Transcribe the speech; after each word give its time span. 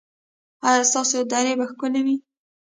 ایا 0.67 0.81
ستاسو 0.89 1.17
درې 1.31 1.53
به 1.59 1.65
ښکلې 1.71 2.01
وي؟ 2.05 2.15